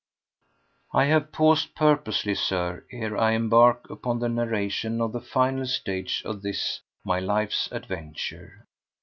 4. 0.93 1.01
I 1.01 1.05
have 1.05 1.31
paused 1.31 1.75
purposely, 1.75 2.33
Sir, 2.33 2.83
ere 2.91 3.15
I 3.15 3.33
embark 3.33 3.87
upon 3.87 4.17
the 4.17 4.29
narration 4.29 4.99
of 4.99 5.11
the 5.13 5.21
final 5.21 5.67
stage 5.67 6.23
of 6.25 6.41
this, 6.41 6.81
my 7.05 7.19
life's 7.19 7.69
adventure. 7.71 8.65